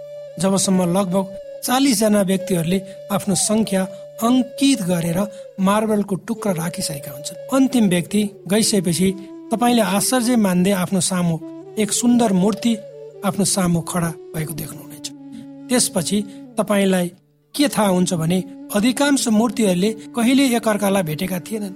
जबसम्म 0.42 0.80
लगभग 0.98 1.25
चालिस 1.63 2.00
जना 2.00 2.22
व्यक्तिहरूले 2.22 2.80
आफ्नो 3.12 3.36
संख्या 3.36 3.84
अङ्कित 4.24 4.81
गरेर 4.81 5.19
मार्बलको 5.60 6.15
टुक्रा 6.15 6.51
राखिसकेका 6.51 7.12
हुन्छन्। 7.12 7.55
अन्तिम 7.55 7.89
व्यक्ति 7.89 8.29
गइसकेपछि 8.48 9.12
तपाईँले 9.51 9.81
आश्चर्य 9.81 10.36
मान्दै 10.36 10.72
आफ्नो 10.72 11.00
सामु 11.00 11.39
एक 11.79 11.91
सुन्दर 11.91 12.34
मूर्ति 12.34 12.75
आफ्नो 13.25 13.45
सामु 13.45 13.81
खडा 13.81 14.10
भएको 14.36 14.53
देख्नुहुनेछ। 14.53 15.12
त्यसपछि 15.69 16.22
तपाईँलाई 16.57 17.07
के 17.55 17.67
थाहा 17.67 17.88
हुन्छ 17.88 18.13
भने 18.13 18.43
अधिकांश 18.75 19.27
मूर्तिहरूले 19.27 19.91
कहिले 20.15 20.55
एकअर्कालाई 20.55 21.03
भेटेका 21.03 21.39
थिएनन्। 21.39 21.75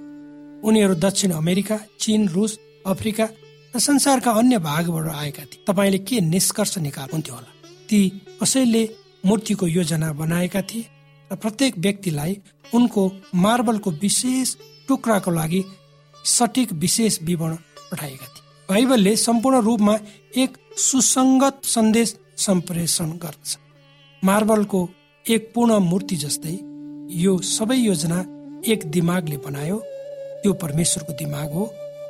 उनीहरू 0.64 0.94
दक्षिण 0.94 1.30
अमेरिका 1.30 1.78
चीन 2.00 2.28
रुस 2.28 2.58
अफ्रिका 2.86 3.28
र 3.76 3.78
संसारका 3.78 4.30
अन्य 4.30 4.58
भागबाट 4.58 5.08
आएका 5.14 5.42
थिए। 5.42 5.64
तपाईँले 5.68 5.98
के 5.98 6.20
निष्कर्ष 6.20 6.78
निकाल्नुहुन्थ्यो 6.78 7.34
होला? 7.34 7.50
ती 7.88 8.22
कसैले 8.42 8.88
मूर्तिको 9.26 9.66
योजना 9.66 10.12
बनाएका 10.12 10.62
थिए? 10.62 10.84
र 11.30 11.36
प्रत्येक 11.36 11.78
व्यक्तिलाई 11.78 12.36
उनको 12.74 13.10
मार्बलको 13.34 13.90
विशेष 13.90 14.54
टुक्राको 14.88 15.30
लागि 15.30 15.62
सठिक 16.24 16.72
विशेष 16.72 17.18
विवरण 17.22 17.54
पठाएका 17.92 18.26
थिए। 18.26 18.42
बाइबलले 18.68 19.16
सम्पूर्ण 19.16 19.60
रूपमा 19.60 19.94
एक 20.36 20.56
सुसङ्गत 20.78 21.60
सन्देश 21.64 22.16
सम्प्रेषण 22.36 23.10
गर्दछ। 23.22 23.56
मार्बलको 24.22 24.88
एक 25.26 25.52
पूर्ण 25.54 25.78
मूर्ति 25.80 26.16
जस्तै 26.16 26.56
यो 27.22 27.38
सबै 27.38 27.76
योजना 27.76 28.18
एक 28.66 28.90
दिमागले 28.90 29.36
बनायो। 29.36 29.76
त्यो 30.42 30.52
परमेश्वरको 30.52 31.12
दिमाग 31.12 31.52
हो। 31.52 31.64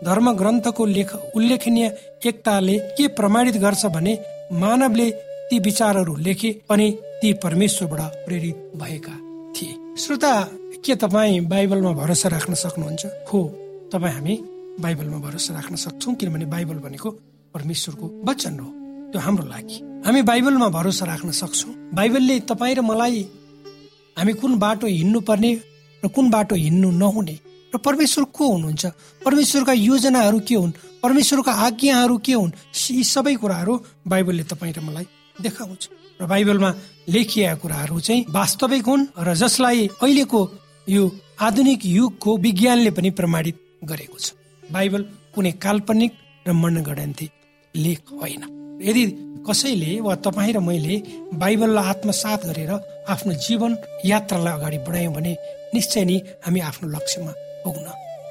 धर्म 0.05 0.33
ग्रन्थको 0.33 0.85
लेख 0.87 1.15
उल्लेखनीय 1.37 1.87
एकताले 2.27 2.79
के 2.97 3.09
प्रमाणित 3.09 3.57
गर्छ 3.57 3.87
भने 3.87 4.19
मानवले 4.53 5.11
ती 5.51 5.59
विचारहरू 5.59 6.15
लेखे 6.17 6.51
अनि 6.71 6.91
ती 7.23 7.33
परमेश्वरबाट 7.43 8.13
प्रेरित 8.27 8.57
भएका 8.77 9.15
थिए। 9.55 9.97
श्रोता 9.99 10.33
के 10.85 10.95
तपाईँ 10.95 11.41
बाइबलमा 11.51 11.93
भरोसा 11.93 12.29
राख्न 12.29 12.55
सक्नुहुन्छ? 12.55 13.07
हो 13.29 13.41
तपाईँ 13.93 14.15
हामी 14.15 14.35
बाइबलमा 14.81 15.19
भरोसा 15.19 15.55
राख्न 15.55 15.77
सक्छौँ 15.77 16.15
किनभने 16.15 16.45
बाइबल 16.47 16.79
भनेको 16.87 17.11
परमेश्वरको 17.55 18.07
वचन 18.31 18.59
हो 18.61 18.69
त्यो 19.11 19.21
हाम्रो 19.21 19.45
लागि। 19.47 19.79
हामी 20.07 20.23
बाइबलमा 20.23 20.69
भरोसा 20.69 21.07
राख्न 21.07 21.31
सक्छौँ। 21.35 21.75
बाइबलले 21.95 22.41
तपाईँ 22.47 22.75
र 22.75 22.81
मलाई 22.81 23.27
हामी 24.19 24.33
कुन 24.33 24.59
बाटो 24.59 24.87
हिँड्नु 24.87 25.21
पर्ने 25.21 25.53
र 26.03 26.09
कुन 26.15 26.31
बाटो 26.31 26.55
हिँड्नु 26.55 26.91
नहुने 26.91 27.39
र 27.75 27.79
परमेश्वर 27.79 28.25
को 28.25 28.53
हुनुहुन्छ? 28.53 28.87
परमेश्वरका 29.27 29.73
योजनाहरू 29.73 30.39
के 30.47 30.55
हुन्? 30.55 30.73
परमेश्वरका 31.03 31.53
आज्ञाहरू 31.67 32.17
के 32.19 32.33
हुन्? 32.33 32.53
यी 32.91 33.05
सबै 33.05 33.35
कुराहरू 33.35 33.75
बाइबलले 34.07 34.43
तपाईँ 34.43 34.75
र 34.79 34.81
मलाई 34.81 35.07
देखाउँछ। 35.41 35.83
र 36.21 36.27
बाइबलमा 36.27 36.71
लेखिएका 37.09 37.55
कुराहरू 37.63 38.01
चाहिँ 38.01 38.25
वास्तविक 38.29 38.85
हुन् 38.87 39.07
र 39.19 39.35
जसलाई 39.35 39.87
अहिलेको 40.03 40.41
यो 40.89 41.03
आधुनिक 41.41 41.81
युगको 41.87 42.31
विज्ञानले 42.37 42.91
पनि 42.91 43.11
प्रमाणित 43.19 43.57
गरेको 43.85 44.19
छ। 44.19 44.37
बाइबल 44.71 45.03
कुनै 45.35 45.53
काल्पनिक 45.65 46.13
र 46.47 46.53
मनगणन्ती 46.53 47.27
लेख 47.75 48.01
होइन। 48.13 48.43
यदि 48.83 49.05
कसैले 49.41 50.01
वा 50.01 50.15
तपाईँ 50.21 50.53
र 50.53 50.59
मैले 50.61 50.97
बाइबललाई 51.35 51.89
आत्मसात 51.89 52.41
गरेर 52.47 52.73
आफ्नो 53.09 53.33
जीवन 53.41 53.73
यात्रालाई 54.05 54.53
अगाडि 54.53 54.79
बढायौँ 54.85 55.15
भने 55.15 55.33
निश्चय 55.75 56.05
नै 56.05 56.17
हामी 56.45 56.61
आफ्नो 56.61 56.87
लक्ष्यमा 56.89 57.33
पुग्न 57.65 57.87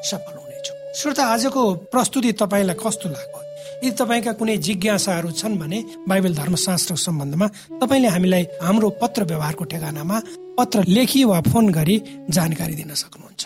सफल 0.05 0.35
हुनेछौँ। 0.37 0.77
श्रोता 0.95 1.23
आजको 1.33 1.61
प्रस्तुति 1.89 2.31
तपाईँलाई 2.41 2.77
कस्तो 2.77 3.09
लाग्यो? 3.09 3.48
यदि 3.79 3.95
तपाईँका 3.95 4.31
कुनै 4.35 4.57
जिज्ञासाहरू 4.59 5.31
छन् 5.31 5.55
भने 5.55 5.79
बाइबल 6.03 6.33
धर्मशास्त्र 6.35 6.95
सम्बन्धमा 6.99 7.47
तपाईँले 7.79 8.07
हामीलाई 8.11 8.43
हाम्रो 8.59 8.89
पत्र 9.01 9.23
व्यवहारको 9.23 9.63
ठेगानामा 9.71 10.17
पत्र 10.59 10.83
लेखी 10.87 11.23
वा 11.23 11.39
फोन 11.47 11.71
गरी 11.71 11.95
जानकारी 12.29 12.75
दिन 12.75 12.91
सक्नुहुन्छ। 12.93 13.41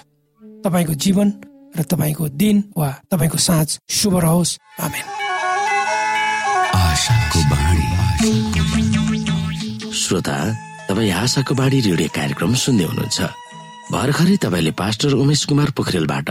तपाईँको 0.66 0.94
जीवन 1.06 1.28
र 1.78 1.82
तपाईँको 1.86 2.25
दिन 2.34 2.63
वा 2.78 2.90
तपाईँको 3.12 3.38
साँझ 3.38 3.70
शुभ 3.90 4.16
रहोस्। 4.25 4.58
श्रोता 9.94 10.38
तपाईँ 10.90 11.12
आशाको 11.13 11.54
बाढी 11.54 11.80
रेडियो 11.88 12.10
कार्यक्रम 12.10 12.54
सुन्दै 12.58 12.86
हुनुहुन्छ। 12.90 13.20
भर्खरै 13.94 14.36
तपाईँले 14.42 14.72
पास्टर 14.82 15.13
उमेश 15.13 15.46
कुमार 15.46 15.70
पोखरेलबाट 15.78 16.30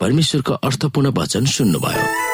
परमेश्वरको 0.00 0.52
अर्थपूर्ण 0.58 1.06
वचन 1.14 1.44
सुन्नुभयो। 1.46 2.33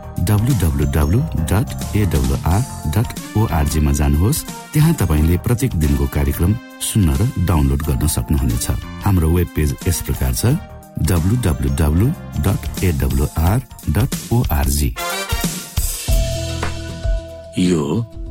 W 0.19 0.53
W 0.61 0.85
W 0.95 1.19
dot 1.51 1.67
AWR 1.97 2.61
dot 2.95 3.07
ओआरजीमा 3.37 3.91
जानुहोस्। 3.91 4.43
त्यहाँ 4.73 4.93
तपाईँले 5.01 5.37
प्रत्येक 5.45 5.71
दिनको 5.81 6.05
कार्यक्रम 6.15 6.51
सुन्न 6.81 7.09
र 7.19 7.21
डाउनलोड 7.47 7.81
गर्न 7.87 8.07
सक्नुहुनेछ। 8.07 8.67
हाम्रो 9.05 9.29
वेब 9.29 9.49
पेज 9.55 9.69
यस 9.87 10.01
प्रकार 10.07 10.33
छ 10.35 10.45
W 11.09 11.35
W 11.45 11.69
W 11.75 12.07
dot 12.45 12.83
AWR 12.83 13.59
dot 13.89 14.11
ORG 14.33 14.89
यो 17.59 17.83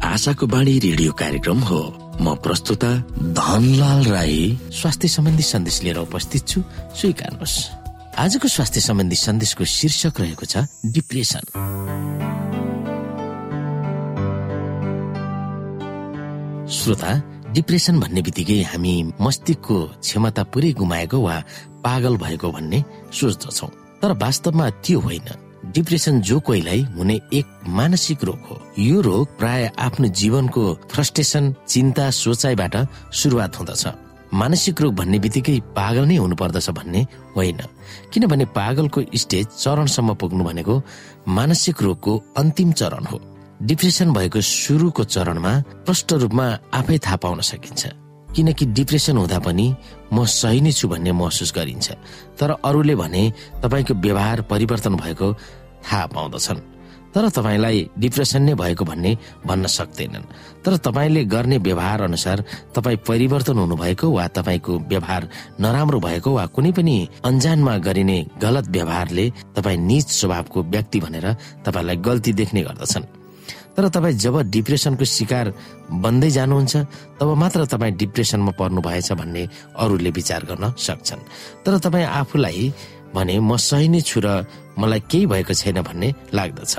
आशाको 0.02 0.46
बाणी 0.46 0.78
रेडियो 0.78 1.12
कार्यक्रम 1.12 1.58
हो। 1.68 1.80
म 2.20 2.34
प्रस्तुता 2.44 2.90
धनलाल 3.36 4.04
राई। 4.04 4.40
स्वास्थ्य 4.72 5.08
सम्बन्धी 5.08 5.42
सन्देश 5.42 5.82
लिएर 5.82 5.98
उपस्थित 5.98 6.48
छु। 6.48 6.60
स्वीकार्नुहोस्। 7.00 7.56
आजको 8.18 8.48
स्वास्थ्य 8.48 8.80
सम्बन्धी 8.80 9.16
सन्देशको 9.16 9.64
शीर्षक 9.64 10.20
रहेको 10.20 10.44
छ 10.44 10.64
डिप्रेसन। 10.84 11.44
श्रोता 16.80 17.12
डिप्रेसन 17.52 18.00
भन्ने 18.00 18.22
बित्तिकै 18.22 18.62
हामी 18.62 18.92
मस्तिष्कको 19.20 19.76
क्षमता 20.00 20.42
पुरै 20.48 20.72
गुमाएको 20.72 21.18
वा 21.20 21.36
पागल 21.84 22.16
भएको 22.16 22.50
भन्ने 22.52 22.84
सोच्दछौ। 23.12 23.66
तर 24.00 24.12
वास्तवमा 24.16 24.70
त्यो 24.70 25.00
होइन। 25.00 25.28
डिप्रेसन 25.76 26.20
जो 26.20 26.40
कोहीलाई 26.40 26.80
हुने 26.96 27.20
एक 27.32 27.46
मानसिक 27.68 28.24
रोग 28.24 28.40
हो। 28.50 28.56
यो 28.78 29.00
रोग 29.00 29.38
प्राय 29.38 29.70
आफ्नो 29.78 30.08
जीवनको 30.08 30.62
फ्रस्ट्रेसन 30.90 31.54
चिन्ता 31.68 32.10
सोचाइबाट 32.10 32.76
सुरुवात 33.12 33.58
हुँदछ। 33.58 33.86
मानसिक 34.34 34.80
रोग 34.80 34.94
भन्ने 34.94 35.18
बित्तिकै 35.18 35.60
पागल 35.76 36.04
नै 36.04 36.16
हुनु 36.16 36.36
पर्दछ 36.36 36.70
भन्ने 36.70 37.06
होइन। 37.36 37.60
किनभने 38.12 38.44
पागलको 38.56 39.00
स्टेज 39.14 39.46
चरणसम्म 39.46 40.14
पुग्नु 40.14 40.44
भनेको 40.44 40.82
मानसिक 41.28 41.82
रोगको 41.82 42.22
अन्तिम 42.36 42.72
चरण 42.72 43.04
हो। 43.04 43.20
डिप्रेसन 43.62 44.12
भएको 44.12 44.40
सुरुको 44.40 45.04
चरणमा 45.04 45.52
प्रष्ट 45.84 46.12
रूपमा 46.12 46.46
आफै 46.74 46.98
थाहा 46.98 47.16
पाउन 47.16 47.40
सकिन्छ। 47.40 47.86
किनकि 48.34 48.64
डिप्रेसन 48.66 49.16
हुँदा 49.16 49.38
पनि 49.38 49.66
म 50.12 50.24
सही 50.24 50.60
नै 50.60 50.72
छु 50.72 50.88
भन्ने 50.88 51.12
महसुस 51.12 51.52
गरिन्छ। 51.52 51.88
तर 52.40 52.50
अरूले 52.64 52.94
भने 52.94 53.22
तपाईँको 53.62 53.94
व्यवहार 53.94 54.42
परिवर्तन 54.42 54.96
भएको 54.96 55.34
थाहा 55.84 56.06
पाउँदछन्। 56.06 56.60
तर 57.12 57.28
तपाईँलाई 57.28 57.90
डिप्रेसन 57.98 58.42
नै 58.42 58.54
भएको 58.54 58.84
भन्ने 58.84 59.18
भन्न 59.44 59.66
सक्दैनन्। 59.66 60.24
तर 60.64 60.76
तपाईँले 60.76 61.24
गर्ने 61.24 61.58
व्यवहार 61.58 62.00
अनुसार 62.00 62.44
तपाईँ 62.74 62.96
परिवर्तन 62.96 63.58
हुनुभएको 63.58 64.06
वा 64.08 64.26
तपाईँको 64.26 64.78
व्यवहार 64.88 65.28
नराम्रो 65.60 66.00
भएको 66.00 66.30
वा 66.32 66.46
कुनै 66.46 66.72
पनि 66.72 66.96
अन्जानमा 67.24 67.76
गरिने 67.76 68.18
गलत 68.40 68.68
व्यवहारले 68.68 69.30
तपाईँ 69.56 69.76
निज 69.76 70.06
स्वभावको 70.08 70.62
व्यक्ति 70.62 71.00
भनेर 71.00 71.26
तपाईँलाई 71.66 71.96
गल्ती 71.96 72.32
देख्ने 72.32 72.62
गर्दछन्। 72.62 73.19
तर 73.80 73.88
तपाईँ 73.88 74.16
जब 74.20 74.36
डिप्रेसनको 74.52 75.04
शिकार 75.08 75.46
बन्दै 76.04 76.30
जानुहुन्छ 76.36 76.76
तब 77.16 77.28
मात्र 77.32 77.64
तपाईँ 77.64 77.96
डिप्रेसनमा 77.96 78.52
पर्नु 78.60 78.80
भएछ 78.84 79.12
भन्ने 79.16 79.48
अरूले 79.80 80.10
विचार 80.12 80.44
गर्न 80.44 80.76
सक्छन्। 80.76 81.20
तर 81.64 81.78
तपाईँ 81.80 82.04
आफूलाई 82.04 82.72
भने 83.16 83.40
म 83.40 83.56
सही 83.56 83.88
नै 83.88 84.00
छु 84.04 84.20
र 84.20 84.44
मलाई 84.76 85.00
केही 85.08 85.26
भएको 85.32 85.54
छैन 85.56 85.80
भन्ने 85.80 86.08
लाग्दछ। 86.28 86.74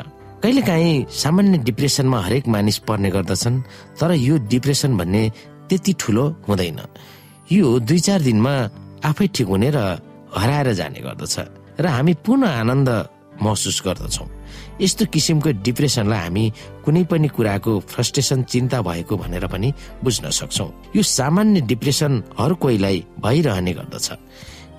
कहिलेकाहीँ 0.45 1.05
सामान्य 1.09 1.57
डिप्रेसनमा 1.65 2.19
हरेक 2.21 2.45
मानिस 2.53 2.77
पर्ने 2.85 3.09
गर्दछन् 3.09 3.57
तर 3.97 4.11
यो 4.21 4.37
डिप्रेसन 4.45 4.97
भन्ने 4.97 5.23
त्यति 5.73 5.91
ठुलो 5.97 6.25
हुँदैन। 6.45 6.79
यो 7.49 7.65
दुई 7.81 7.99
चार 8.05 8.21
दिनमा 8.21 8.53
आफै 9.09 9.27
ठिक 9.33 9.47
हुने 9.49 9.69
र 9.73 9.77
हराएर 10.37 10.69
जाने 10.77 10.99
गर्दछ। 11.01 11.35
र 11.81 11.85
हामी 11.97 12.13
पुनः 12.21 12.49
आनन्द 12.61 12.89
महसुस 13.41 13.81
गर्दछौ। 13.85 14.25
यस्तो 14.81 15.05
किसिमको 15.13 15.49
डिप्रेसनलाई 15.61 16.19
हामी 16.19 16.45
कुनै 16.85 17.03
पनि 17.05 17.27
कुराको 17.27 17.79
फ्रस्ट्रेसन 17.85 18.43
चिन्ता 18.43 18.81
भएको 18.81 19.17
भनेर 19.17 19.45
पनि 19.47 19.73
बुझ्न 20.03 20.29
सक्छौ। 20.29 20.67
यो 20.95 21.01
सामान्य 21.01 21.61
डिप्रेसन 21.61 22.23
हर 22.39 22.53
कोहीलाई 22.53 22.97
भइरहने 23.21 23.73
गर्दछ। 23.73 24.09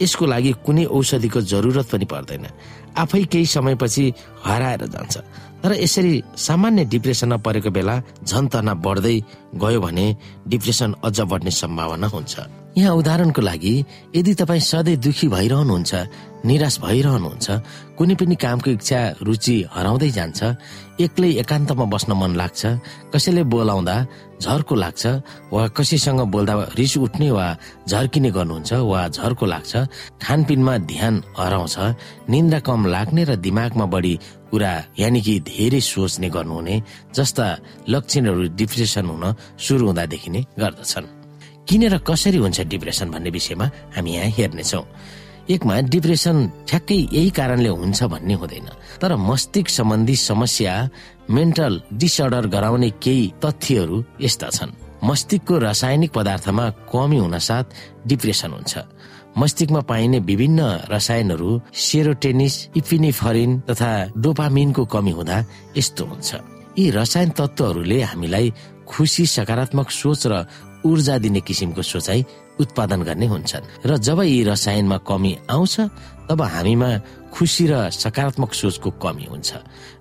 यसको 0.03 0.27
लागि 0.27 0.53
कुनै 0.67 0.85
औषधिको 0.91 1.41
जरुरत 1.41 1.87
पनि 1.93 2.05
पर्दैन। 2.05 2.47
आफै 2.99 3.23
केही 3.25 3.47
समयपछि 3.47 4.05
हराएर 4.45 4.87
जान्छ। 4.87 5.15
तर 5.63 5.73
यसरी 5.79 6.23
सामान्य 6.37 6.85
डिप्रेसनमा 6.85 7.37
परेको 7.39 7.71
बेला 7.71 7.95
झन 8.27 8.47
तनाव 8.51 8.83
बढ्दै 8.83 9.17
गयो 9.55 9.81
भने 9.81 10.07
डिप्रेसन 10.49 10.95
अझ 11.05 11.21
बढ्ने 11.21 11.51
सम्भावना 11.51 12.07
हुन्छ। 12.07 12.35
यहाँ 12.79 12.95
उदाहरणको 12.97 13.43
लागि 13.43 13.75
यदि 14.17 14.35
तपाईँ 14.41 14.61
सधैँ 14.61 14.97
दुखी 15.05 15.29
भइरहनुहुन्छ 15.29 15.93
निराश 16.49 16.79
भइरहनुहुन्छ 16.81 17.47
कुनै 17.99 18.15
पनि 18.17 18.35
कामको 18.41 18.71
इच्छा 18.81 19.01
रुचि 19.29 19.57
हराउँदै 19.77 20.11
जान्छ 20.17 20.41
एक्लै 21.05 21.31
एकान्तमा 21.45 21.85
बस्न 21.93 22.13
मन 22.17 22.33
लाग्छ 22.41 22.61
कसैले 23.13 23.43
बोलाउँदा 23.53 23.97
झर्को 24.41 24.75
लाग्छ 24.75 25.03
वा 25.53 25.69
कसैसँग 25.77 26.21
बोल्दा 26.33 26.55
रिस 26.81 26.97
उठ्ने 27.05 27.31
वा 27.37 27.47
झर्किने 27.93 28.31
गर्नुहुन्छ 28.37 28.73
वा 28.91 29.01
झर्को 29.09 29.47
लाग्छ 29.53 29.73
खानपिनमा 30.25 30.77
ध्यान 30.93 31.23
हराउँछ 31.39 31.77
निन्द्रा 32.33 32.61
कम 32.67 32.87
लाग्ने 32.95 33.25
र 33.29 33.37
दिमागमा 33.47 33.87
बढी 33.95 34.15
कुरा 34.51 34.73
यानि 34.99 35.21
कि 35.21 35.41
धेरै 35.49 35.81
सोच्ने 35.93 36.29
गर्नुहुने 36.37 36.83
जस्ता 37.17 37.47
लक्षणहरू 37.93 38.43
डिप्रेसन 38.59 39.07
हुन 39.13 39.25
सुरु 39.65 39.87
हुँदादेखि 39.87 40.31
नै 40.31 40.45
गर्दछन्। 40.61 41.22
किन 41.69 41.83
र 41.93 41.99
कसरी 42.09 42.39
हुन्छ 42.39 42.61
डिप्रेसन 42.73 43.11
भन्ने 43.11 43.31
विषयमा 43.31 43.67
हामी 43.97 44.11
यहाँ 44.15 44.31
हेर्नेछौँ। 44.37 44.85
एकमा 45.51 45.75
डिप्रेसन 45.93 46.37
ठ्याक्कै 46.69 46.99
यही 47.13 47.31
कारणले 47.39 47.69
हुन्छ 47.69 48.03
भन्ने 48.13 48.35
हुँदैन 48.35 48.69
तर 49.03 49.15
मस्तिष्क 49.19 49.69
सम्बन्धी 49.69 50.17
समस्या 50.17 50.73
मेन्टल 51.31 51.73
डिसअर्डर 51.99 52.47
गराउने 52.55 52.91
केही 53.03 53.27
तथ्यहरू 53.43 53.97
यस्ता 54.21 54.49
छन्। 54.57 54.71
मस्तिष्कको 55.03 55.59
रासायनिक 55.59 56.11
पदार्थमा 56.15 56.67
कमी 56.93 57.19
हुन 57.19 57.39
साथ 57.39 57.65
डिप्रेसन 58.07 58.53
हुन्छ। 58.53 58.73
मस्तिष्कमा 59.39 59.81
पाइने 59.91 60.19
विभिन्न 60.29 60.61
रसायनहरू 60.93 61.51
सेरोटेनिस 61.75 62.55
इपिनिफरिन 62.77 63.51
तथा 63.71 63.91
डोपामिनको 64.23 64.85
कमी 64.95 65.11
हुँदा 65.11 65.39
यस्तो 65.77 66.05
हुन्छ। 66.07 66.31
यी 66.79 66.91
रसायन 66.91 67.31
तत्वहरूले 67.39 68.01
हामीलाई 68.03 68.53
खुसी 68.87 69.25
सकारात्मक 69.27 69.91
सोच 69.91 70.23
र 70.27 70.35
ऊर्जा 70.85 71.19
दिने 71.19 71.41
किसिमको 71.41 71.83
सोचाइ 71.83 72.25
उत्पादन 72.61 73.03
गर्ने 73.03 73.27
हुन्छन्। 73.27 73.87
र 73.87 73.97
जब 73.99 74.21
यी 74.23 74.43
रसायनमा 74.45 74.99
कमी 75.09 75.33
आउँछ 75.51 75.75
तब 76.29 76.41
हामीमा 76.43 76.91
खुसी 77.33 77.67
र 77.67 77.91
सकारात्मक 77.91 78.53
सोचको 78.53 78.91
कमी 79.03 79.25
हुन्छ। 79.31 79.51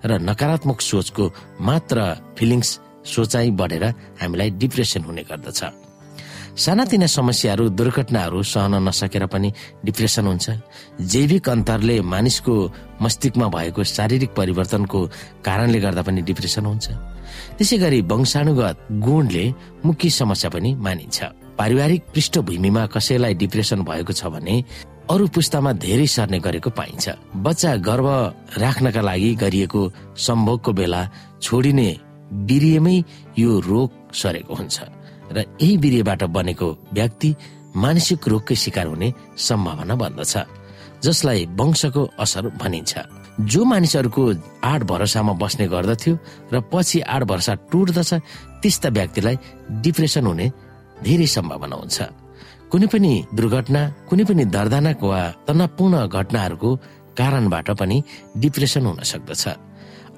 र 0.06 0.12
नकारात्मक 0.20 0.82
सोचको 0.82 1.24
मात्र 1.62 1.98
फिलिङ्स 2.38 2.70
सोचाइ 3.06 3.50
बढेर 3.52 3.84
हामीलाई 4.22 4.50
डिप्रेसन 4.62 5.02
हुने 5.04 5.24
गर्दछ। 5.24 5.62
सानातिना 6.52 7.08
समस्याहरू 7.08 7.70
दुर्घटनाहरू 7.80 8.44
सहन 8.44 8.84
नसकेर 8.84 9.26
पनि 9.32 9.50
डिप्रेसन 9.86 10.26
हुन्छ। 10.28 10.48
जैविक 11.00 11.50
अन्तरले 11.50 11.96
मानिसको 12.04 12.54
मस्तिष्कमा 13.02 13.48
भएको 13.48 13.84
शारीरिक 13.84 14.32
परिवर्तनको 14.36 15.00
कारणले 15.46 15.80
गर्दा 15.80 16.02
पनि 16.04 16.22
डिप्रेसन 16.22 16.65
हुन्छ। 16.65 16.88
त्यसै 17.62 17.78
गरी 17.78 18.00
वंशानुगत 18.10 18.78
गुणले 19.06 19.45
मुख्य 19.86 20.10
समस्या 20.10 20.50
पनि 20.50 20.69
मानिन्छ। 20.82 21.17
पारिवारिक 21.60 22.02
पृष्ठभूमिमा 22.13 22.84
कसैलाई 22.89 23.34
डिप्रेसन 23.38 23.80
भएको 23.86 24.13
छ 24.17 24.34
भने 24.34 24.56
अरू 25.13 25.26
पुस्तामा 25.30 25.71
धेरै 25.78 26.08
सर्ने 26.10 26.39
गरेको 26.41 26.69
पाइन्छ। 26.74 27.06
बच्चा 27.45 27.71
गर्भ 27.86 28.08
राख्नका 28.63 29.02
लागि 29.10 29.32
गरिएको 29.43 29.82
सम्भोगको 30.26 30.71
बेला 30.74 31.02
छोडिने 31.38 31.89
बिरियमै 32.50 32.97
यो 33.38 33.52
रोग 33.69 33.89
सरेको 34.10 34.54
हुन्छ 34.58 34.78
र 35.30 35.38
यही 35.62 35.78
बिरियबाट 35.84 36.21
बनेको 36.34 36.67
व्यक्ति 36.97 37.30
मानसिक 37.78 38.21
रोगकै 38.26 38.56
शिकार 38.58 38.88
हुने 38.89 39.13
सम्भावना 39.38 39.95
बन्दछ। 40.02 40.34
जसलाई 41.04 41.46
वंशको 41.60 42.02
असर 42.20 42.44
भनिन्छ। 42.62 42.94
जो 43.52 43.62
मानिसहरूको 43.66 44.24
आठ 44.64 44.82
भरोसामा 44.92 45.34
बस्ने 45.42 45.66
गर्दथ्यो 45.74 46.14
र 46.54 46.56
पछि 46.72 47.00
आठ 47.02 47.22
भरोसा 47.32 47.54
टुट्दछ 47.72 48.12
त्यस्ता 48.62 48.90
व्यक्तिलाई 48.90 49.36
डिप्रेसन 49.82 50.26
हुने 50.28 50.46
धेरै 51.04 51.28
सम्भावना 51.36 51.76
हुन्छ। 51.76 51.98
कुनै 52.72 52.88
पनि 52.94 53.12
दुर्घटना 53.36 53.82
कुनै 54.10 54.24
पनि 54.30 54.44
दर्दनाक 54.56 55.02
वा 55.04 55.20
तनावपूर्ण 55.48 55.96
घटनाहरूको 56.08 56.70
कारणबाट 57.18 57.68
पनि 57.80 57.98
डिप्रेसन 58.38 58.86
हुन 58.86 59.00
सक्दछ। 59.12 59.44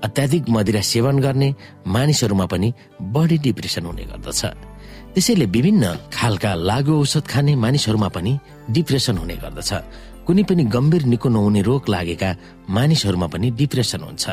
अत्याधिक 0.03 0.43
मदिरा 0.49 0.81
सेवन 0.83 1.17
गर्ने 1.25 1.49
मानिसहरूमा 1.87 2.45
पनि 2.51 2.69
बढी 3.15 3.37
डिप्रेसन 3.45 3.85
हुने 3.87 4.03
गर्दछ। 4.11 4.41
त्यसैले 5.13 5.45
विभिन्न 5.55 5.83
खालका 6.13 6.51
लागु 6.69 6.93
औषध 7.01 7.25
खाने 7.31 7.53
मानिसहरूमा 7.55 8.09
पनि 8.15 8.31
डिप्रेसन 8.75 9.15
हुने 9.17 9.35
गर्दछ। 9.43 9.71
कुनै 10.27 10.43
पनि 10.49 10.63
गम्भीर 10.75 11.03
निको 11.11 11.29
नहुने 11.29 11.61
रोग 11.67 11.89
लागेका 11.89 12.29
मानिसहरूमा 12.69 13.27
पनि 13.33 13.47
डिप्रेसन 13.59 14.01
हुन्छ। 14.07 14.25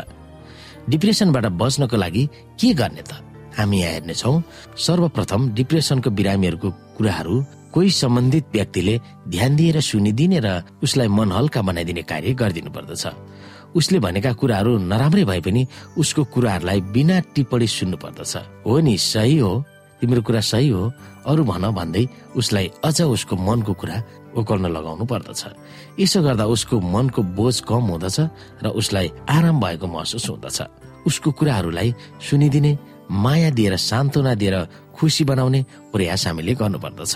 डिप्रेसनबाट 0.91 1.45
बच्नको 1.61 1.97
लागि 1.97 2.23
के 2.61 2.69
गर्ने 2.81 3.03
त? 3.03 3.13
हामी 3.59 3.77
यहाँ 3.81 3.93
हेर्नेछौ 3.93 4.33
सर्वप्रथम 4.87 5.41
डिप्रेसनको 5.59 6.11
बिरामीहरूको 6.11 6.69
कुराहरू 6.97 7.35
कोही 7.75 7.91
सम्बन्धित 7.91 8.45
व्यक्तिले 8.55 8.95
ध्यान 9.29 9.57
दिएर 9.57 9.81
सुनिदिने 9.81 10.39
र 10.47 10.49
उसलाई 10.83 11.09
मन 11.09 11.33
हल्का 11.33 11.61
बनाइदिने 11.63 12.03
कार्य 12.03 12.35
गरिदिनु 12.41 12.71
पर्दछ 12.71 13.05
उसले 13.79 13.99
भनेका 13.99 14.33
कुराहरू 14.41 14.73
नराम्रै 14.91 15.25
भए 15.25 15.41
पनि 15.47 15.67
उसको 15.99 16.25
कुराहरूलाई 16.35 16.81
बिना 16.95 17.19
टिप्पणी 17.35 17.67
सुन्नु 17.67 17.97
पर्दछ 18.03 18.35
हो 18.67 18.79
नि 18.87 18.95
सही 18.99 19.39
हो। 19.39 19.53
तिम्रो 20.01 20.23
कुरा 20.23 20.41
सही 20.41 20.69
हो। 20.75 20.91
अरू 21.27 21.43
भन 21.45 21.65
भन्दै 21.71 22.05
उसलाई 22.37 22.67
अझ 22.85 22.99
उसको 23.03 23.37
मनको 23.37 23.73
कुरा 23.75 23.97
ओकल्न 24.37 24.67
लगाउनु 24.67 25.05
पर्दछ। 25.05 25.43
यसो 26.01 26.23
गर्दा 26.23 26.45
उसको 26.47 26.81
मनको 26.81 27.23
बोझ 27.23 27.61
कम 27.61 27.85
हुँदछ 27.91 28.19
र 28.63 28.67
उसलाई 28.71 29.11
आराम 29.29 29.61
भएको 29.61 29.87
महसुस 29.87 30.29
हुँदछ। 30.31 30.59
उसको 31.07 31.31
कुराहरूलाई 31.33 31.95
सुनिदिने 32.21 32.79
माया 33.11 33.51
दिएर 33.51 33.77
सान्त्वना 33.77 34.35
दिएर 34.35 34.57
खुसी 34.95 35.25
बनाउने 35.25 35.65
प्रयास 35.93 36.27
हामीले 36.27 36.55
गर्नुपर्दछ। 36.55 37.15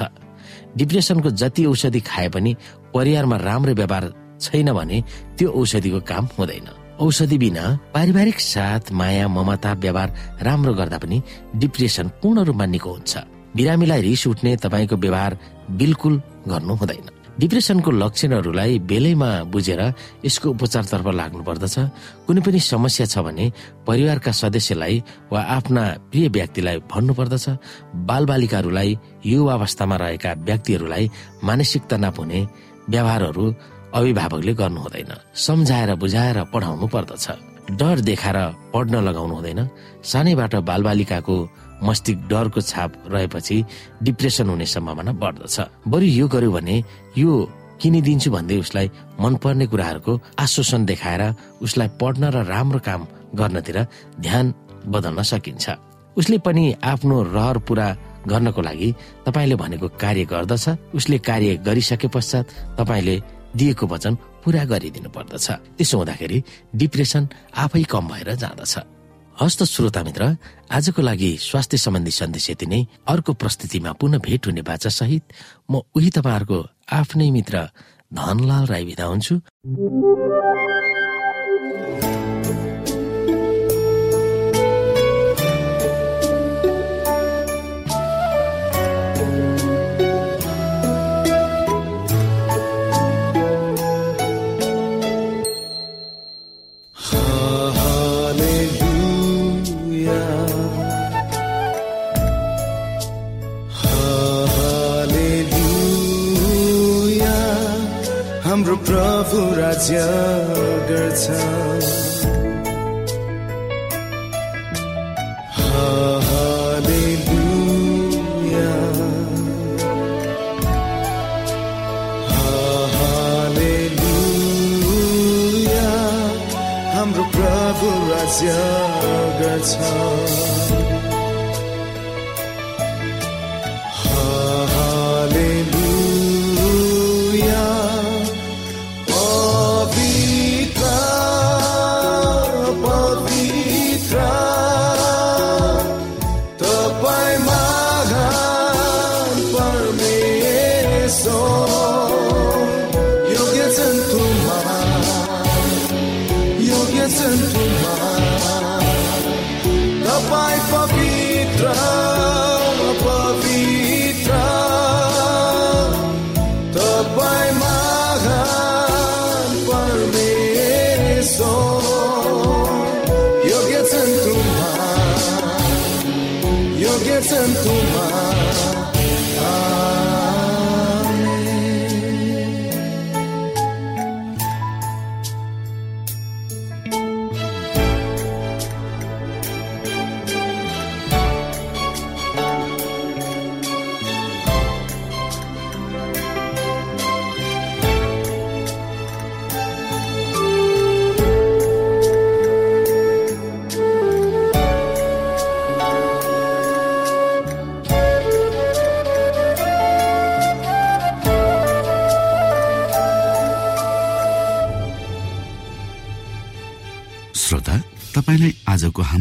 डिप्रेसनको 0.77 1.31
जति 1.31 1.65
औषधि 1.67 2.01
खाए 2.01 2.29
पनि 2.29 2.57
परिवारमा 2.95 3.37
राम्रो 3.37 3.75
व्यवहार 3.75 4.13
छैन 4.41 4.73
भने 4.73 5.03
त्यो 5.39 5.51
औषधिको 5.51 6.01
काम 6.01 6.29
हुँदैन। 6.39 6.69
औषधि 7.01 7.39
बिना 7.39 7.65
पारिवारिक 7.95 8.41
साथ 8.41 8.93
माया 8.93 9.29
ममता 9.29 9.73
व्यवहार 9.75 10.15
राम्रो 10.43 10.75
गर्दा 10.75 10.99
पनि 10.99 11.23
डिप्रेसन 11.57 12.09
पूर्ण 12.23 12.45
रूपमा 12.45 12.67
निको 12.67 12.91
हुन्छ। 12.91 13.19
बिरामीलाई 13.57 14.01
रिस 14.03 14.27
उठ्ने 14.27 14.57
तपाईँको 14.57 14.97
व्यवहार 14.97 15.39
बिल्कुल 15.71 16.23
गर्नु 16.49 16.75
हुँदैन 16.81 17.09
डिप्रेसनको 17.41 17.91
लक्षणहरूलाई 17.91 18.79
बेलैमा 18.91 19.31
बुझेर 19.53 19.81
यसको 20.25 20.49
उपचारतर्फ 20.55 21.07
लाग्नु 21.21 21.43
पर्दछ 21.43 21.77
कुनै 22.27 22.41
पनि 22.47 22.59
समस्या 22.63 23.07
छ 23.11 23.19
भने 23.27 23.45
परिवारका 23.87 24.33
सदस्यलाई 24.41 25.03
वा 25.33 25.41
आफ्ना 25.57 25.83
प्रिय 26.11 26.29
व्यक्तिलाई 26.37 26.79
भन्नुपर्दछ। 26.93 27.47
बालबालिकाहरूलाई 28.09 28.91
युवा 29.27 29.55
अवस्थामा 29.55 29.97
रहेका 30.03 30.31
व्यक्तिहरूलाई 30.47 31.05
मानसिक 31.49 31.83
तनाव 31.91 32.15
हुने 32.19 32.41
व्यवहारहरू 32.93 33.45
अभिभावकले 33.99 34.55
गर्नु 34.61 34.81
हुँदैन 34.85 35.11
सम्झाएर 35.47 35.91
बुझाएर 36.03 36.39
पढाउनु 36.55 36.87
पर्दछ 36.95 37.27
डर 37.81 38.01
देखाएर 38.11 38.39
पढ्न 38.75 38.95
लगाउनु 39.09 39.35
हुँदैन 39.35 39.61
सानैबाट 40.13 40.55
बालबालिकाको 40.71 41.37
मस्तिष्क 41.83 42.21
डरको 42.31 42.61
छाप 42.61 42.91
रहेपछि 43.13 43.57
डिप्रेसन 44.03 44.49
हुने 44.49 44.67
सम्भावना 44.67 45.13
बढ्दछ। 45.13 45.57
बरु 45.89 46.05
यो 46.05 46.27
गर्यो 46.29 46.51
भने 46.53 46.77
यो 47.19 47.31
किनिदिन्छु 47.83 48.31
भन्दै 48.31 48.57
उसलाई 48.59 48.91
मनपर्ने 49.21 49.67
कुराहरूको 49.67 50.13
आश्वासन 50.39 50.85
देखाएर 50.87 51.23
उसलाई 51.63 51.89
पढ्न 52.01 52.25
र 52.35 52.45
राम्रो 52.47 52.79
काम 52.79 53.01
गर्नतिर 53.35 53.79
ध्यान 54.21 54.55
बदल्न 54.87 55.23
सकिन्छ। 55.23 55.65
उसले 56.17 56.39
पनि 56.39 56.65
आफ्नो 56.85 57.23
रहर 57.35 57.59
पुरा 57.67 57.87
गर्नको 58.31 58.61
लागि 58.63 58.89
तपाईँले 59.27 59.57
भनेको 59.57 59.89
कार्य 60.01 60.25
गर्दछ। 60.25 60.95
उसले 60.95 61.19
कार्य 61.19 61.57
गरिसके 61.67 62.09
पश्चात 62.09 62.79
तपाईँले 62.79 63.17
दिएको 63.57 63.87
वचन 63.87 64.15
पुरा 64.45 64.65
गरिदिनु 64.65 65.11
पर्दछ 65.11 65.47
त्यसो 65.77 65.97
हुँदाखेरि 65.99 66.39
डिप्रेसन 66.77 67.29
आफै 67.59 67.83
कम 67.91 68.09
भएर 68.09 68.35
जाँदछ। 68.35 68.94
हस्त 69.41 69.63
श्रोता 69.65 70.03
मित्र 70.03 70.25
आजको 70.71 71.03
लागि 71.03 71.31
स्वास्थ्य 71.41 71.79
सम्बन्धी 71.79 72.11
सन्देश 72.11 72.51
यति 72.51 72.67
नै। 72.67 72.81
अर्को 73.09 73.33
प्रस्तुतिमा 73.35 73.93
पुनः 73.93 74.19
भेट 74.19 74.47
हुने 74.47 74.63
बाचा 74.63 74.91
सहित 74.91 75.23
म 75.71 75.83
उही 75.95 76.11
तपाईँहरूको 76.11 76.59
आफ्नै 76.93 77.31
मित्र 77.31 77.69
धनलाल 78.15 78.65
राई 78.67 78.85
विदा 78.85 79.05
हुन्छु। 79.05 79.35